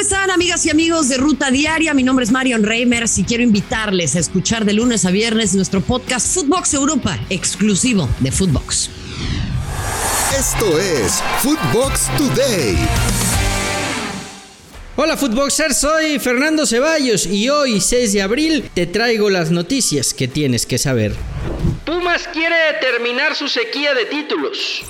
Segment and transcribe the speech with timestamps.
[0.00, 1.92] están, amigas y amigos de Ruta Diaria?
[1.92, 5.82] Mi nombre es Marion Reimers y quiero invitarles a escuchar de lunes a viernes nuestro
[5.82, 8.88] podcast Footbox Europa, exclusivo de Footbox.
[10.38, 12.78] Esto es Footbox Today.
[14.96, 20.28] Hola Footboxers, soy Fernando Ceballos y hoy 6 de abril te traigo las noticias que
[20.28, 21.14] tienes que saber.
[21.84, 24.82] Pumas quiere terminar su sequía de títulos.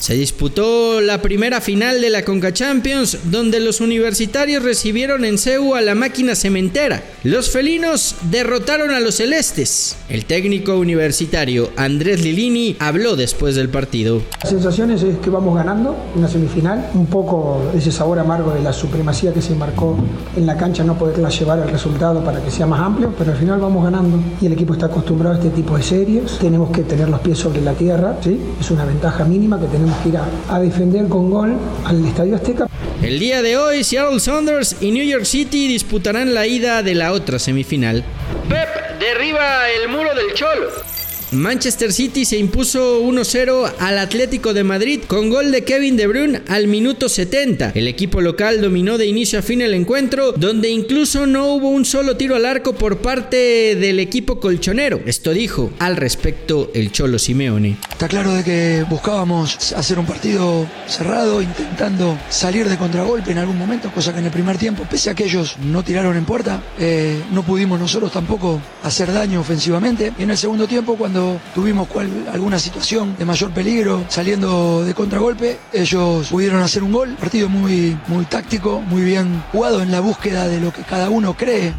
[0.00, 5.74] Se disputó la primera final de la Conca Champions, donde los universitarios recibieron en CEU
[5.74, 7.02] a la máquina cementera.
[7.22, 9.98] Los felinos derrotaron a los celestes.
[10.08, 14.22] El técnico universitario Andrés Lilini habló después del partido.
[14.42, 18.72] La sensación es que vamos ganando una semifinal, un poco ese sabor amargo de la
[18.72, 19.98] supremacía que se marcó
[20.34, 23.38] en la cancha, no poderla llevar al resultado para que sea más amplio, pero al
[23.38, 26.38] final vamos ganando y el equipo está acostumbrado a este tipo de series.
[26.38, 28.40] Tenemos que tener los pies sobre la tierra, ¿sí?
[28.58, 30.18] es una ventaja mínima que tenemos que ir
[30.48, 32.66] a, defender con gol al Estadio Azteca.
[33.02, 37.12] El día de hoy, Seattle Saunders y New York City disputarán la ida de la
[37.12, 38.04] otra semifinal.
[38.48, 40.89] Pep derriba el muro del Cholo.
[41.32, 46.42] Manchester City se impuso 1-0 al Atlético de Madrid con gol de Kevin De Bruyne
[46.48, 47.70] al minuto 70.
[47.76, 51.84] El equipo local dominó de inicio a fin el encuentro, donde incluso no hubo un
[51.84, 55.00] solo tiro al arco por parte del equipo colchonero.
[55.06, 57.76] Esto dijo al respecto el Cholo Simeone.
[57.92, 63.56] Está claro de que buscábamos hacer un partido cerrado, intentando salir de contragolpe en algún
[63.56, 66.60] momento, cosa que en el primer tiempo, pese a que ellos no tiraron en puerta,
[66.80, 70.12] eh, no pudimos nosotros tampoco hacer daño ofensivamente.
[70.18, 71.19] Y en el segundo tiempo, cuando
[71.54, 71.88] tuvimos
[72.32, 77.16] alguna situación de mayor peligro saliendo de contragolpe, ellos pudieron hacer un gol.
[77.18, 81.34] Partido muy, muy táctico, muy bien jugado en la búsqueda de lo que cada uno
[81.34, 81.72] cree.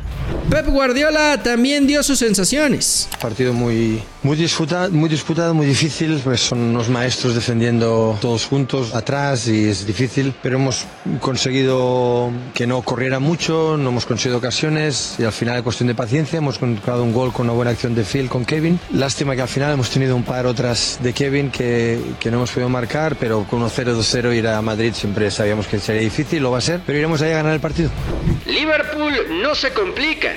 [0.52, 3.08] Pep Guardiola también dio sus sensaciones.
[3.22, 6.20] Partido muy, muy, disputado, muy disputado, muy difícil.
[6.22, 10.86] Pues son unos maestros defendiendo todos juntos atrás y es difícil, pero hemos
[11.22, 15.96] conseguido que no corriera mucho, no hemos conseguido ocasiones y al final es cuestión de
[15.96, 16.40] paciencia.
[16.40, 18.78] Hemos encontrado un gol con una buena acción de Phil con Kevin.
[18.92, 22.52] Lástima que al final hemos tenido un par otras de Kevin que, que no hemos
[22.52, 26.52] podido marcar, pero con 1-0, 2-0 ir a Madrid siempre sabíamos que sería difícil, lo
[26.52, 27.90] va a ser, pero iremos ahí a ganar el partido.
[28.46, 30.34] Liverpool no se complica.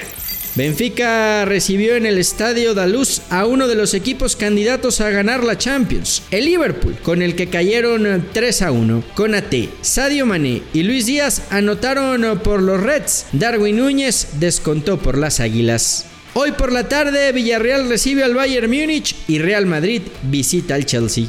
[0.56, 5.58] Benfica recibió en el Estadio Daluz a uno de los equipos candidatos a ganar la
[5.58, 9.02] Champions, el Liverpool, con el que cayeron 3 a 1.
[9.14, 13.26] Conate, Sadio Mané y Luis Díaz anotaron por los Reds.
[13.32, 16.06] Darwin Núñez descontó por las Águilas.
[16.34, 21.26] Hoy por la tarde Villarreal recibe al Bayern Múnich y Real Madrid visita al Chelsea.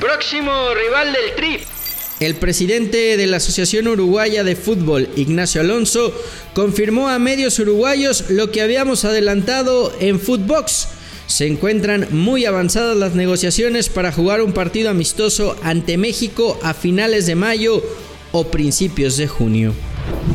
[0.00, 1.77] Próximo rival del Tri.
[2.20, 6.12] El presidente de la Asociación Uruguaya de Fútbol, Ignacio Alonso,
[6.52, 10.88] confirmó a medios uruguayos lo que habíamos adelantado en Footbox.
[11.28, 17.26] Se encuentran muy avanzadas las negociaciones para jugar un partido amistoso ante México a finales
[17.26, 17.84] de mayo
[18.32, 19.72] o principios de junio.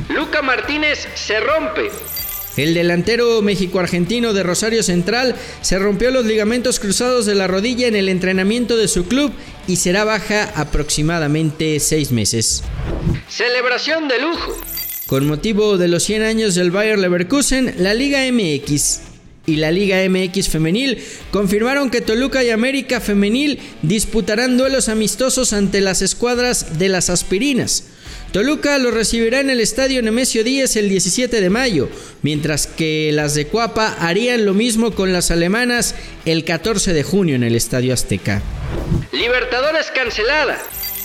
[0.07, 1.91] Luca Martínez se rompe.
[2.55, 7.95] El delantero México-Argentino de Rosario Central se rompió los ligamentos cruzados de la rodilla en
[7.95, 9.31] el entrenamiento de su club
[9.67, 12.63] y será baja aproximadamente seis meses.
[13.27, 14.55] Celebración de lujo.
[15.07, 19.01] Con motivo de los 100 años del Bayer Leverkusen, la Liga MX
[19.45, 25.81] y la Liga MX Femenil confirmaron que Toluca y América Femenil disputarán duelos amistosos ante
[25.81, 27.85] las escuadras de las Aspirinas.
[28.33, 31.87] Toluca lo recibirá en el Estadio Nemesio Díaz el 17 de mayo,
[32.23, 35.93] mientras que las de Cuapa harían lo mismo con las alemanas
[36.25, 38.41] el 14 de junio en el Estadio Azteca.
[39.11, 40.57] Libertadores cancelada.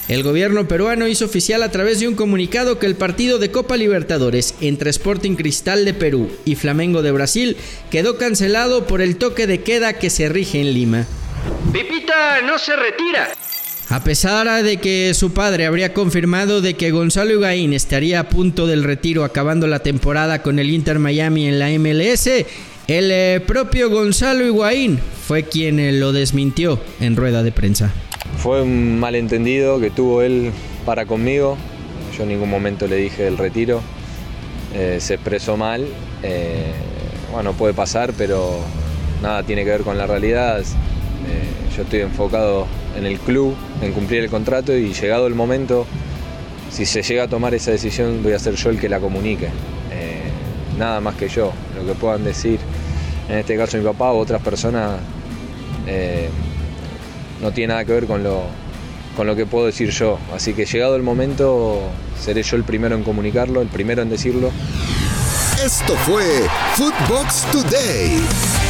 [0.09, 3.77] El gobierno peruano hizo oficial a través de un comunicado que el partido de Copa
[3.77, 7.59] Libertadores entre Sporting Cristal de Perú y Flamengo de Brasil
[7.91, 11.07] quedó cancelado por el toque de queda que se rige en Lima.
[11.75, 13.35] Pipita no se retira.
[13.91, 18.67] A pesar de que su padre habría confirmado de que Gonzalo Higuaín estaría a punto
[18.67, 22.27] del retiro acabando la temporada con el Inter Miami en la MLS,
[22.87, 27.91] el eh, propio Gonzalo Higuaín fue quien eh, lo desmintió en rueda de prensa.
[28.37, 30.51] Fue un malentendido que tuvo él
[30.85, 31.57] para conmigo.
[32.15, 33.81] Yo en ningún momento le dije el retiro.
[34.75, 35.87] Eh, se expresó mal.
[37.33, 38.59] bueno, puede pasar, pero
[39.23, 40.63] nada tiene que ver con la realidad.
[41.75, 42.67] yo estoy enfocado
[42.99, 45.87] en el club, en cumplir el contrato y llegado el momento,
[46.71, 49.47] si se llega a tomar esa decisión, voy a ser yo el que la comunique.
[49.91, 50.31] Eh,
[50.79, 51.53] nada más que yo.
[51.77, 52.59] Lo que puedan decir,
[53.29, 54.99] en este caso mi papá o otras personas,
[55.87, 56.29] eh,
[57.41, 58.43] no tiene nada que ver con lo,
[59.17, 60.19] con lo que puedo decir yo.
[60.35, 61.81] Así que llegado el momento,
[62.21, 64.51] seré yo el primero en comunicarlo, el primero en decirlo.
[65.65, 66.25] Esto fue
[66.77, 68.68] Footbox Today.